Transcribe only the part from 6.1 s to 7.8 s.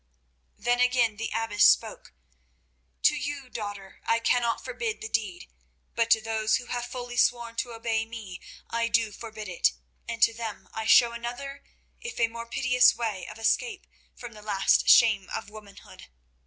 those who have fully sworn to